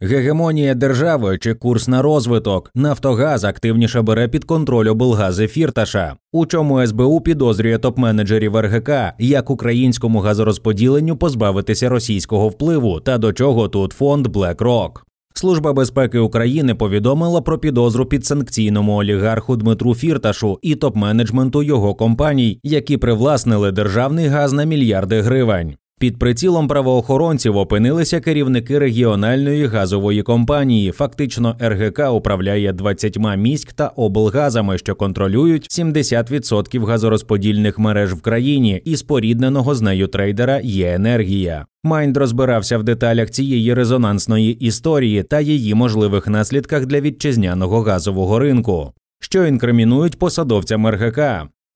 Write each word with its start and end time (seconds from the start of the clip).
Гегемонія 0.00 0.74
держави 0.74 1.38
чи 1.38 1.54
курс 1.54 1.88
на 1.88 2.02
розвиток 2.02 2.70
Нафтогаз 2.74 3.44
активніше 3.44 4.02
бере 4.02 4.28
під 4.28 4.44
контроль 4.44 4.86
облгази 4.86 5.48
Фірташа, 5.48 6.16
у 6.32 6.46
чому 6.46 6.86
СБУ 6.86 7.20
підозрює 7.20 7.76
топ-менеджерів 7.76 8.60
РГК, 8.60 9.14
як 9.18 9.50
українському 9.50 10.20
газорозподіленню 10.20 11.16
позбавитися 11.16 11.88
російського 11.88 12.48
впливу 12.48 13.00
та 13.00 13.18
до 13.18 13.32
чого 13.32 13.68
тут 13.68 13.92
фонд 13.92 14.26
BlackRock. 14.26 14.90
Служба 15.34 15.72
безпеки 15.72 16.18
України 16.18 16.74
повідомила 16.74 17.40
про 17.40 17.58
підозру 17.58 18.06
підсанкційному 18.06 18.96
олігарху 18.96 19.56
Дмитру 19.56 19.94
Фірташу 19.94 20.58
і 20.62 20.74
топ-менеджменту 20.74 21.62
його 21.62 21.94
компаній, 21.94 22.60
які 22.62 22.96
привласнили 22.96 23.72
державний 23.72 24.26
газ 24.26 24.52
на 24.52 24.64
мільярди 24.64 25.20
гривень. 25.20 25.76
Під 25.98 26.18
прицілом 26.18 26.68
правоохоронців 26.68 27.56
опинилися 27.56 28.20
керівники 28.20 28.78
регіональної 28.78 29.66
газової 29.66 30.22
компанії. 30.22 30.92
Фактично, 30.92 31.56
РГК 31.60 32.00
управляє 32.12 32.72
20 32.72 33.18
міськ 33.36 33.72
та 33.72 33.88
облгазами, 33.88 34.78
що 34.78 34.94
контролюють 34.94 35.66
70% 35.78 36.84
газорозподільних 36.84 37.78
мереж 37.78 38.14
в 38.14 38.20
країні 38.20 38.82
і 38.84 38.96
спорідненого 38.96 39.74
з 39.74 39.80
нею 39.82 40.06
трейдера 40.06 40.60
є 40.62 40.94
енергія. 40.94 41.66
Майнд 41.84 42.16
розбирався 42.16 42.78
в 42.78 42.82
деталях 42.82 43.30
цієї 43.30 43.74
резонансної 43.74 44.52
історії 44.52 45.22
та 45.22 45.40
її 45.40 45.74
можливих 45.74 46.26
наслідках 46.26 46.86
для 46.86 47.00
вітчизняного 47.00 47.80
газового 47.80 48.38
ринку. 48.38 48.92
Що 49.20 49.46
інкримінують 49.46 50.18
посадовцям 50.18 50.88
РГК, 50.88 51.20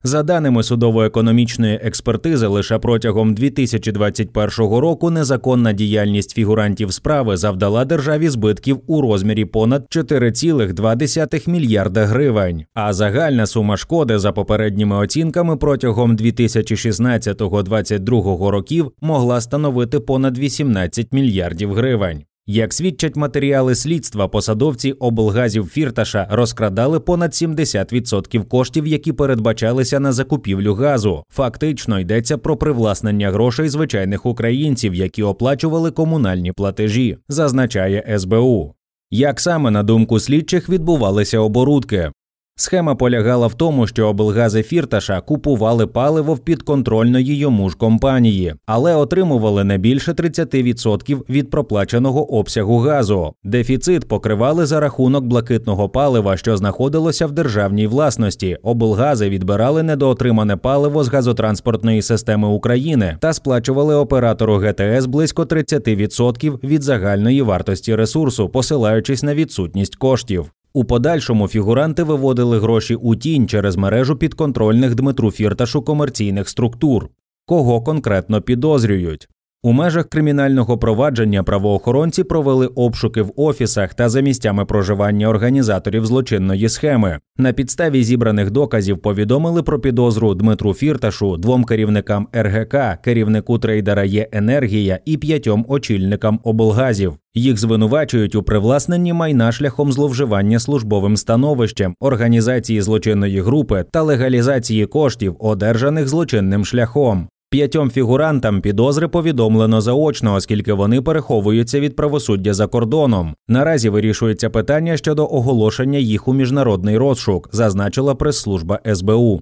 за 0.02 0.22
даними 0.22 0.62
судово-економічної 0.62 1.80
експертизи, 1.82 2.46
лише 2.46 2.78
протягом 2.78 3.34
2021 3.34 4.50
року 4.58 5.10
незаконна 5.10 5.72
діяльність 5.72 6.34
фігурантів 6.34 6.92
справи 6.92 7.36
завдала 7.36 7.84
державі 7.84 8.28
збитків 8.28 8.80
у 8.86 9.00
розмірі 9.00 9.44
понад 9.44 9.86
4,2 9.90 11.50
мільярда 11.50 12.04
гривень. 12.04 12.64
А 12.74 12.92
загальна 12.92 13.46
сума 13.46 13.76
шкоди 13.76 14.18
за 14.18 14.32
попередніми 14.32 14.96
оцінками 14.96 15.56
протягом 15.56 16.16
2016-2022 16.16 18.48
років 18.48 18.92
могла 19.00 19.40
становити 19.40 20.00
понад 20.00 20.38
18 20.38 21.12
мільярдів 21.12 21.74
гривень. 21.74 22.24
Як 22.46 22.72
свідчать 22.72 23.16
матеріали 23.16 23.74
слідства, 23.74 24.28
посадовці 24.28 24.92
облгазів 24.92 25.66
Фірташа 25.66 26.26
розкрадали 26.30 27.00
понад 27.00 27.30
70% 27.30 28.44
коштів, 28.44 28.86
які 28.86 29.12
передбачалися 29.12 30.00
на 30.00 30.12
закупівлю 30.12 30.74
газу. 30.74 31.24
Фактично 31.30 32.00
йдеться 32.00 32.38
про 32.38 32.56
привласнення 32.56 33.30
грошей 33.30 33.68
звичайних 33.68 34.26
українців, 34.26 34.94
які 34.94 35.22
оплачували 35.22 35.90
комунальні 35.90 36.52
платежі, 36.52 37.18
зазначає 37.28 38.18
СБУ. 38.18 38.74
Як 39.10 39.40
саме 39.40 39.70
на 39.70 39.82
думку 39.82 40.20
слідчих 40.20 40.68
відбувалися 40.68 41.38
оборудки? 41.38 42.10
Схема 42.56 42.94
полягала 42.94 43.46
в 43.46 43.54
тому, 43.54 43.86
що 43.86 44.08
облгази 44.08 44.62
Фірташа 44.62 45.20
купували 45.20 45.86
паливо 45.86 46.34
в 46.34 46.38
підконтрольної 46.38 47.36
йому 47.36 47.70
ж 47.70 47.76
компанії, 47.76 48.54
але 48.66 48.94
отримували 48.94 49.64
не 49.64 49.78
більше 49.78 50.12
30% 50.12 51.20
від 51.30 51.50
проплаченого 51.50 52.34
обсягу 52.34 52.78
газу. 52.78 53.34
Дефіцит 53.44 54.08
покривали 54.08 54.66
за 54.66 54.80
рахунок 54.80 55.24
блакитного 55.24 55.88
палива, 55.88 56.36
що 56.36 56.56
знаходилося 56.56 57.26
в 57.26 57.32
державній 57.32 57.86
власності. 57.86 58.58
Облгази 58.62 59.28
відбирали 59.28 59.82
недоотримане 59.82 60.56
паливо 60.56 61.04
з 61.04 61.08
газотранспортної 61.08 62.02
системи 62.02 62.48
України 62.48 63.16
та 63.20 63.32
сплачували 63.32 63.94
оператору 63.94 64.56
ГТС 64.56 65.06
близько 65.06 65.42
30% 65.42 66.64
від 66.64 66.82
загальної 66.82 67.42
вартості 67.42 67.94
ресурсу, 67.94 68.48
посилаючись 68.48 69.22
на 69.22 69.34
відсутність 69.34 69.96
коштів. 69.96 70.52
У 70.74 70.84
подальшому 70.84 71.48
фігуранти 71.48 72.02
виводили 72.02 72.58
гроші 72.60 72.94
у 72.94 73.16
тінь 73.16 73.48
через 73.48 73.76
мережу 73.76 74.16
підконтрольних 74.16 74.94
Дмитру 74.94 75.30
Фірташу 75.30 75.82
комерційних 75.82 76.48
структур. 76.48 77.08
Кого 77.46 77.82
конкретно 77.82 78.42
підозрюють? 78.42 79.28
У 79.64 79.72
межах 79.72 80.08
кримінального 80.08 80.78
провадження 80.78 81.42
правоохоронці 81.42 82.24
провели 82.24 82.66
обшуки 82.66 83.22
в 83.22 83.32
офісах 83.36 83.94
та 83.94 84.08
за 84.08 84.20
місцями 84.20 84.64
проживання 84.64 85.28
організаторів 85.28 86.06
злочинної 86.06 86.68
схеми. 86.68 87.18
На 87.38 87.52
підставі 87.52 88.04
зібраних 88.04 88.50
доказів 88.50 88.98
повідомили 88.98 89.62
про 89.62 89.80
підозру 89.80 90.34
Дмитру 90.34 90.74
Фірташу, 90.74 91.36
двом 91.36 91.64
керівникам 91.64 92.28
РГК, 92.34 92.76
керівнику 93.04 93.58
трейдера 93.58 94.04
є 94.04 94.28
енергія 94.32 94.98
і 95.04 95.16
п'ятьом 95.16 95.64
очільникам 95.68 96.40
облгазів. 96.44 97.14
Їх 97.34 97.58
звинувачують 97.58 98.34
у 98.34 98.42
привласненні 98.42 99.12
майна 99.12 99.52
шляхом 99.52 99.92
зловживання 99.92 100.58
службовим 100.58 101.16
становищем, 101.16 101.94
організації 102.00 102.82
злочинної 102.82 103.40
групи 103.40 103.84
та 103.90 104.02
легалізації 104.02 104.86
коштів, 104.86 105.36
одержаних 105.38 106.08
злочинним 106.08 106.64
шляхом. 106.64 107.28
П'ятьом 107.52 107.90
фігурантам 107.90 108.60
підозри 108.60 109.08
повідомлено 109.08 109.80
заочно, 109.80 110.34
оскільки 110.34 110.72
вони 110.72 111.02
переховуються 111.02 111.80
від 111.80 111.96
правосуддя 111.96 112.54
за 112.54 112.66
кордоном. 112.66 113.34
Наразі 113.48 113.88
вирішується 113.88 114.50
питання 114.50 114.96
щодо 114.96 115.26
оголошення 115.26 115.98
їх 115.98 116.28
у 116.28 116.32
міжнародний 116.32 116.98
розшук, 116.98 117.48
зазначила 117.52 118.14
прес-служба 118.14 118.80
СБУ. 118.94 119.40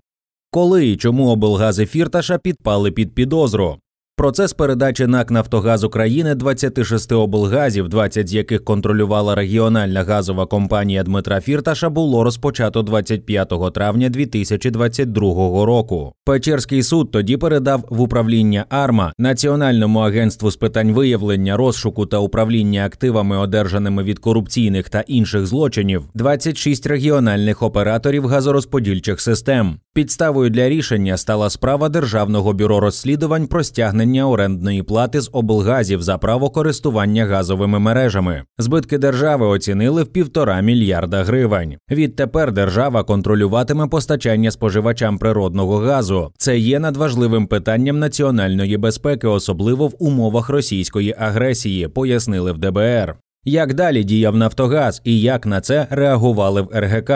Коли 0.51 0.87
і 0.87 0.97
чому 0.97 1.29
облгази 1.29 1.87
Фірташа 1.87 2.39
підпали 2.39 2.91
під 2.91 3.15
підозру? 3.15 3.77
Процес 4.21 4.53
передачі 4.53 5.07
НАК 5.07 5.31
Нафтогаз 5.31 5.85
України 5.85 6.35
26 6.35 7.13
облгазів, 7.13 7.89
20 7.89 8.29
з 8.29 8.35
яких 8.35 8.65
контролювала 8.65 9.35
регіональна 9.35 10.05
газова 10.05 10.47
компанія 10.47 11.03
Дмитра 11.03 11.41
Фірташа, 11.41 11.89
було 11.89 12.25
розпочато 12.25 12.83
25 12.83 13.53
травня 13.75 14.09
2022 14.09 15.65
року. 15.65 16.13
Печерський 16.25 16.83
суд 16.83 17.11
тоді 17.11 17.37
передав 17.37 17.85
в 17.91 18.01
управління 18.01 18.65
АРМА 18.69 19.13
Національному 19.19 19.99
агентству 19.99 20.51
з 20.51 20.57
питань 20.57 20.93
виявлення 20.93 21.57
розшуку 21.57 22.07
та 22.07 22.19
управління 22.19 22.87
активами, 22.87 23.37
одержаними 23.37 24.03
від 24.03 24.19
корупційних 24.19 24.89
та 24.89 25.01
інших 25.01 25.47
злочинів, 25.47 26.03
26 26.15 26.87
регіональних 26.87 27.63
операторів 27.63 28.27
газорозподільчих 28.27 29.21
систем. 29.21 29.79
Підставою 29.95 30.51
для 30.51 30.69
рішення 30.69 31.17
стала 31.17 31.51
справа 31.51 31.89
Державного 31.89 32.53
бюро 32.53 32.81
розслідувань 32.81 33.47
про 33.47 33.65
стягнення 33.65 34.10
орендної 34.19 34.83
плати 34.83 35.21
з 35.21 35.31
облгазів 35.33 36.03
за 36.03 36.19
право 36.19 36.51
користування 36.51 37.27
газовими 37.27 37.79
мережами. 37.79 38.43
Збитки 38.59 38.99
держави 38.99 39.47
оцінили 39.47 40.03
в 40.03 40.07
півтора 40.07 40.61
мільярда 40.61 41.25
гривень. 41.25 41.77
Відтепер 41.91 42.53
держава 42.53 43.05
контролюватиме 43.05 43.87
постачання 43.87 44.51
споживачам 44.51 45.19
природного 45.19 45.77
газу. 45.77 46.33
Це 46.39 46.59
є 46.59 46.79
надважливим 46.79 47.47
питанням 47.47 47.99
національної 47.99 48.77
безпеки, 48.77 49.27
особливо 49.27 49.87
в 49.87 49.95
умовах 49.99 50.49
російської 50.49 51.15
агресії, 51.19 51.89
пояснили 51.89 52.53
в 52.53 52.59
ДБР. 52.59 53.17
Як 53.45 53.75
далі 53.75 54.05
діяв 54.05 54.37
Нафтогаз 54.37 55.03
і 55.05 55.21
як 55.21 55.47
на 55.47 55.61
це 55.61 55.87
реагували 55.91 56.63
в 56.63 56.69
РГК? 56.75 57.11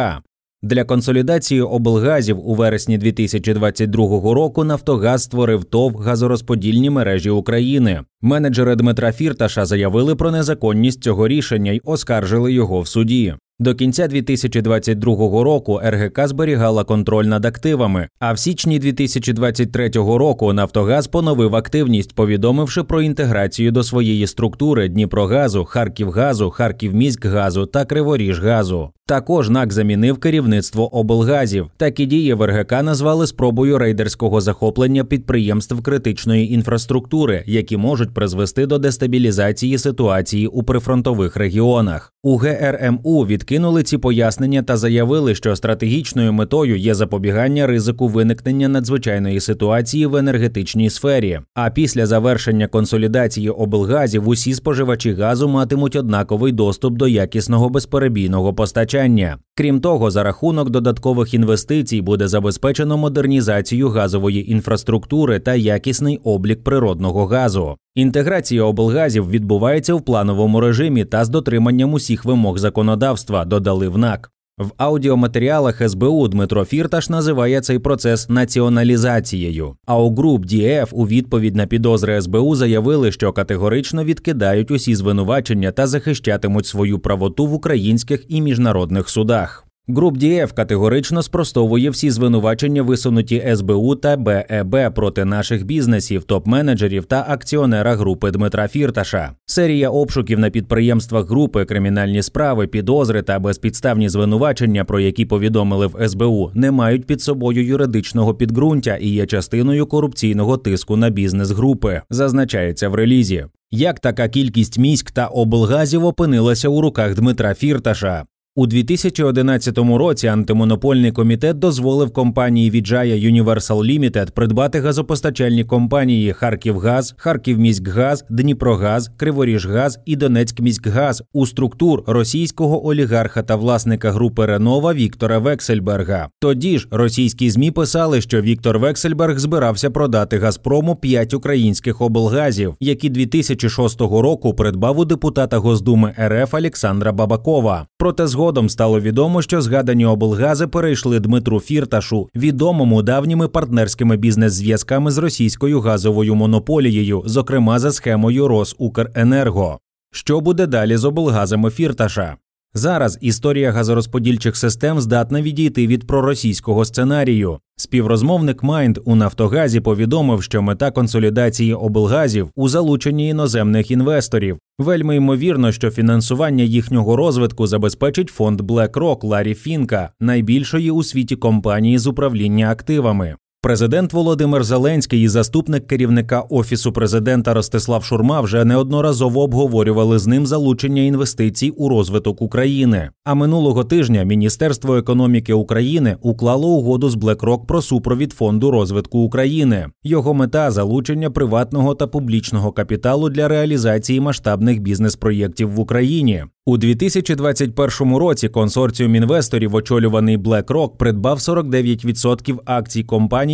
Для 0.64 0.84
консолідації 0.84 1.62
облгазів 1.62 2.48
у 2.48 2.54
вересні 2.54 2.98
2022 2.98 4.34
року 4.34 4.64
Нафтогаз 4.64 5.22
створив 5.22 5.64
ТОВ 5.64 5.96
газорозподільні 5.96 6.90
мережі 6.90 7.30
України. 7.30 8.00
Менеджери 8.22 8.76
Дмитра 8.76 9.12
Фірташа 9.12 9.64
заявили 9.64 10.16
про 10.16 10.30
незаконність 10.30 11.02
цього 11.02 11.28
рішення 11.28 11.72
й 11.72 11.80
оскаржили 11.84 12.52
його 12.52 12.80
в 12.80 12.88
суді. 12.88 13.34
До 13.58 13.74
кінця 13.74 14.08
2022 14.08 15.42
року 15.42 15.80
РГК 15.84 16.28
зберігала 16.28 16.84
контроль 16.84 17.24
над 17.24 17.44
активами. 17.44 18.08
А 18.18 18.32
в 18.32 18.38
січні 18.38 18.78
2023 18.78 19.88
року 19.94 20.52
Нафтогаз 20.52 21.06
поновив 21.06 21.56
активність, 21.56 22.14
повідомивши 22.14 22.82
про 22.82 23.02
інтеграцію 23.02 23.72
до 23.72 23.82
своєї 23.82 24.26
структури 24.26 24.88
Дніпрогазу, 24.88 25.64
Харківгазу, 25.64 26.50
Харківміськгазу 26.50 27.66
та 27.66 27.84
Криворіжгазу. 27.84 28.90
Також 29.06 29.50
НАК 29.50 29.72
замінив 29.72 30.18
керівництво 30.18 30.96
облгазів. 30.96 31.70
Такі 31.76 32.06
дії 32.06 32.34
в 32.34 32.46
РГК 32.46 32.72
назвали 32.72 33.26
спробою 33.26 33.78
рейдерського 33.78 34.40
захоплення 34.40 35.04
підприємств 35.04 35.82
критичної 35.82 36.52
інфраструктури, 36.52 37.44
які 37.46 37.76
можуть 37.76 38.14
призвести 38.14 38.66
до 38.66 38.78
дестабілізації 38.78 39.78
ситуації 39.78 40.46
у 40.46 40.62
прифронтових 40.62 41.36
регіонах. 41.36 42.12
У 42.22 42.36
ГРМУ 42.36 43.24
відкинули 43.44 43.82
ці 43.82 43.98
пояснення 43.98 44.62
та 44.62 44.76
заявили, 44.76 45.34
що 45.34 45.56
стратегічною 45.56 46.32
метою 46.32 46.76
є 46.76 46.94
запобігання 46.94 47.66
ризику 47.66 48.08
виникнення 48.08 48.68
надзвичайної 48.68 49.40
ситуації 49.40 50.06
в 50.06 50.16
енергетичній 50.16 50.90
сфері. 50.90 51.40
А 51.54 51.70
після 51.70 52.06
завершення 52.06 52.66
консолідації 52.66 53.50
облгазів 53.50 54.28
усі 54.28 54.54
споживачі 54.54 55.12
газу 55.12 55.48
матимуть 55.48 55.96
однаковий 55.96 56.52
доступ 56.52 56.94
до 56.94 57.08
якісного 57.08 57.68
безперебійного 57.68 58.54
постачання. 58.54 59.38
Крім 59.56 59.80
того, 59.80 60.10
за 60.10 60.22
рахунок 60.22 60.70
додаткових 60.70 61.34
інвестицій 61.34 62.00
буде 62.00 62.28
забезпечено 62.28 62.96
модернізацію 62.96 63.88
газової 63.88 64.52
інфраструктури 64.52 65.40
та 65.40 65.54
якісний 65.54 66.20
облік 66.24 66.64
природного 66.64 67.26
газу. 67.26 67.76
Інтеграція 67.94 68.62
облгазів 68.62 69.30
відбувається 69.30 69.94
в 69.94 70.02
плановому 70.02 70.60
режимі 70.60 71.04
та 71.04 71.24
з 71.24 71.28
дотриманням 71.28 71.92
усіх 71.92 72.24
вимог 72.24 72.58
законодавства, 72.58 73.44
додали 73.44 73.88
в 73.88 73.98
НАК. 73.98 74.33
В 74.58 74.70
аудіоматеріалах 74.76 75.88
СБУ 75.88 76.28
Дмитро 76.28 76.64
Фірташ 76.64 77.08
називає 77.08 77.60
цей 77.60 77.78
процес 77.78 78.28
націоналізацією. 78.28 79.76
А 79.86 79.98
у 79.98 80.14
груп 80.14 80.44
ДІФ 80.44 80.88
у 80.92 81.06
відповідь 81.06 81.56
на 81.56 81.66
підозри 81.66 82.22
СБУ 82.22 82.54
заявили, 82.54 83.12
що 83.12 83.32
категорично 83.32 84.04
відкидають 84.04 84.70
усі 84.70 84.94
звинувачення 84.94 85.72
та 85.72 85.86
захищатимуть 85.86 86.66
свою 86.66 86.98
правоту 86.98 87.46
в 87.46 87.54
українських 87.54 88.24
і 88.28 88.40
міжнародних 88.40 89.08
судах. 89.08 89.66
Груп 89.88 90.16
ДІФ 90.16 90.52
категорично 90.52 91.22
спростовує 91.22 91.90
всі 91.90 92.10
звинувачення, 92.10 92.82
висунуті 92.82 93.54
СБУ 93.56 93.94
та 93.96 94.16
БЕБ 94.16 94.94
проти 94.94 95.24
наших 95.24 95.64
бізнесів, 95.64 96.24
топ-менеджерів 96.28 97.04
та 97.04 97.24
акціонера 97.28 97.94
групи 97.96 98.30
Дмитра 98.30 98.68
Фірташа. 98.68 99.32
Серія 99.46 99.90
обшуків 99.90 100.38
на 100.38 100.50
підприємствах 100.50 101.28
групи, 101.28 101.64
кримінальні 101.64 102.22
справи, 102.22 102.66
підозри 102.66 103.22
та 103.22 103.38
безпідставні 103.38 104.08
звинувачення, 104.08 104.84
про 104.84 105.00
які 105.00 105.24
повідомили 105.24 105.86
в 105.86 106.08
СБУ, 106.08 106.50
не 106.54 106.70
мають 106.70 107.06
під 107.06 107.22
собою 107.22 107.66
юридичного 107.66 108.34
підґрунтя 108.34 108.96
і 108.96 109.08
є 109.08 109.26
частиною 109.26 109.86
корупційного 109.86 110.56
тиску 110.56 110.96
на 110.96 111.10
бізнес 111.10 111.50
групи, 111.50 112.00
зазначається 112.10 112.88
в 112.88 112.94
релізі. 112.94 113.46
Як 113.70 114.00
така 114.00 114.28
кількість 114.28 114.78
міськ 114.78 115.10
та 115.10 115.26
облгазів 115.26 116.04
опинилася 116.04 116.68
у 116.68 116.80
руках 116.80 117.14
Дмитра 117.14 117.54
Фірташа? 117.54 118.24
У 118.56 118.66
2011 118.66 119.78
році 119.78 120.26
антимонопольний 120.26 121.12
комітет 121.12 121.58
дозволив 121.58 122.12
компанії 122.12 122.70
Віджая 122.70 123.30
Universal 123.30 123.78
Limited 123.78 124.30
придбати 124.30 124.80
газопостачальні 124.80 125.64
компанії 125.64 126.32
Харківгаз, 126.32 127.14
Харківміськгаз, 127.16 128.24
Дніпрогаз, 128.30 129.10
Криворіжгаз 129.16 129.98
і 130.06 130.16
Донецькміськгаз 130.16 131.22
у 131.32 131.46
структур 131.46 132.02
російського 132.06 132.86
олігарха 132.86 133.42
та 133.42 133.56
власника 133.56 134.10
групи 134.10 134.46
Ренова 134.46 134.94
Віктора 134.94 135.38
Вексельберга. 135.38 136.28
Тоді 136.40 136.78
ж 136.78 136.88
російські 136.90 137.50
змі 137.50 137.70
писали, 137.70 138.20
що 138.20 138.40
Віктор 138.40 138.78
Вексельберг 138.78 139.38
збирався 139.38 139.90
продати 139.90 140.38
Газпрому 140.38 140.96
п'ять 140.96 141.34
українських 141.34 142.00
облгазів, 142.00 142.74
які 142.80 143.08
2006 143.08 144.00
року 144.00 144.54
придбав 144.54 144.98
у 144.98 145.04
депутата 145.04 145.58
Госдуми 145.58 146.14
РФ 146.18 146.54
Олександра 146.54 147.12
Бабакова. 147.12 147.86
Проте 148.04 148.26
згодом 148.26 148.68
стало 148.68 149.00
відомо, 149.00 149.42
що 149.42 149.62
згадані 149.62 150.06
облгази 150.06 150.66
перейшли 150.66 151.20
Дмитру 151.20 151.60
Фірташу, 151.60 152.28
відомому 152.34 153.02
давніми 153.02 153.48
партнерськими 153.48 154.16
бізнес-зв'язками 154.16 155.10
з 155.10 155.18
російською 155.18 155.80
газовою 155.80 156.34
монополією, 156.34 157.22
зокрема 157.26 157.78
за 157.78 157.92
схемою 157.92 158.48
Росукренерго. 158.48 159.78
Що 160.12 160.40
буде 160.40 160.66
далі 160.66 160.96
з 160.96 161.04
облгазами 161.04 161.70
Фірташа? 161.70 162.36
Зараз 162.76 163.18
історія 163.20 163.72
газорозподільчих 163.72 164.56
систем 164.56 165.00
здатна 165.00 165.42
відійти 165.42 165.86
від 165.86 166.06
проросійського 166.06 166.84
сценарію. 166.84 167.58
Співрозмовник 167.76 168.62
Майнд 168.62 168.98
у 169.04 169.14
Нафтогазі 169.14 169.80
повідомив, 169.80 170.42
що 170.42 170.62
мета 170.62 170.90
консолідації 170.90 171.74
облгазів 171.74 172.50
у 172.56 172.68
залученні 172.68 173.28
іноземних 173.28 173.90
інвесторів. 173.90 174.58
Вельми 174.78 175.16
ймовірно, 175.16 175.72
що 175.72 175.90
фінансування 175.90 176.64
їхнього 176.64 177.16
розвитку 177.16 177.66
забезпечить 177.66 178.28
фонд 178.28 178.60
BlackRock 178.60 179.26
Ларі 179.26 179.54
Фінка, 179.54 180.10
найбільшої 180.20 180.90
у 180.90 181.02
світі 181.02 181.36
компанії 181.36 181.98
з 181.98 182.06
управління 182.06 182.70
активами. 182.70 183.36
Президент 183.64 184.12
Володимир 184.12 184.64
Зеленський 184.64 185.22
і 185.22 185.28
заступник 185.28 185.86
керівника 185.86 186.40
офісу 186.40 186.92
президента 186.92 187.54
Ростислав 187.54 188.04
Шурма 188.04 188.40
вже 188.40 188.64
неодноразово 188.64 189.42
обговорювали 189.42 190.18
з 190.18 190.26
ним 190.26 190.46
залучення 190.46 191.02
інвестицій 191.02 191.70
у 191.70 191.88
розвиток 191.88 192.42
України. 192.42 193.10
А 193.24 193.34
минулого 193.34 193.84
тижня 193.84 194.24
Міністерство 194.24 194.96
економіки 194.96 195.52
України 195.52 196.16
уклало 196.20 196.68
угоду 196.68 197.08
з 197.08 197.16
BlackRock 197.16 197.66
про 197.66 197.82
супровід 197.82 198.32
фонду 198.32 198.70
розвитку 198.70 199.18
України. 199.18 199.86
Його 200.02 200.34
мета 200.34 200.70
залучення 200.70 201.30
приватного 201.30 201.94
та 201.94 202.06
публічного 202.06 202.72
капіталу 202.72 203.28
для 203.28 203.48
реалізації 203.48 204.20
масштабних 204.20 204.80
бізнес-проєктів 204.80 205.70
в 205.70 205.80
Україні. 205.80 206.44
У 206.66 206.76
2021 206.76 208.16
році 208.16 208.48
консорціум 208.48 209.14
інвесторів, 209.14 209.74
очолюваний 209.74 210.38
BlackRock, 210.38 210.96
придбав 210.96 211.38
49% 211.38 212.58
акцій 212.64 213.02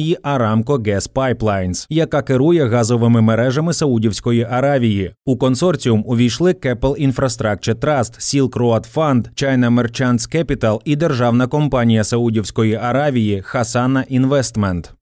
компанії 0.00 0.16
Aramco 0.22 0.78
Gas 0.78 1.12
Pipelines, 1.12 1.86
яка 1.90 2.22
керує 2.22 2.68
газовими 2.68 3.20
мережами 3.20 3.72
Саудівської 3.72 4.46
Аравії. 4.50 5.12
У 5.24 5.36
консорціум 5.36 6.02
увійшли 6.06 6.52
Keppel 6.52 7.12
Infrastructure 7.12 7.74
Trust, 7.74 8.18
Silk 8.18 8.50
Road 8.50 8.94
Fund, 8.94 9.24
China 9.42 9.70
Merchants 9.70 10.36
Capital 10.36 10.78
і 10.84 10.96
державна 10.96 11.46
компанія 11.46 12.04
Саудівської 12.04 12.74
Аравії 12.74 13.42
Hasana 13.54 14.20
Investment. 14.20 14.99